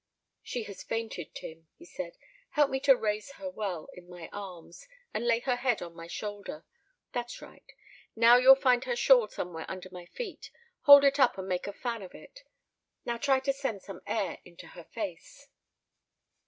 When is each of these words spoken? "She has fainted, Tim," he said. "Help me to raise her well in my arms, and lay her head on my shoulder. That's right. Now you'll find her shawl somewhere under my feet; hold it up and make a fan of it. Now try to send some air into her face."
"She 0.41 0.63
has 0.63 0.81
fainted, 0.81 1.35
Tim," 1.35 1.67
he 1.77 1.85
said. 1.85 2.17
"Help 2.57 2.71
me 2.71 2.79
to 2.79 2.95
raise 2.97 3.33
her 3.33 3.47
well 3.51 3.87
in 3.93 4.09
my 4.09 4.29
arms, 4.33 4.87
and 5.13 5.27
lay 5.27 5.41
her 5.41 5.57
head 5.57 5.83
on 5.83 5.93
my 5.93 6.07
shoulder. 6.07 6.65
That's 7.13 7.39
right. 7.39 7.71
Now 8.15 8.37
you'll 8.37 8.55
find 8.55 8.85
her 8.85 8.95
shawl 8.95 9.27
somewhere 9.27 9.67
under 9.69 9.89
my 9.91 10.07
feet; 10.07 10.49
hold 10.85 11.03
it 11.03 11.19
up 11.19 11.37
and 11.37 11.47
make 11.47 11.67
a 11.67 11.71
fan 11.73 12.01
of 12.01 12.15
it. 12.15 12.39
Now 13.05 13.17
try 13.17 13.39
to 13.41 13.53
send 13.53 13.83
some 13.83 14.01
air 14.07 14.39
into 14.43 14.69
her 14.69 14.85
face." 14.85 15.49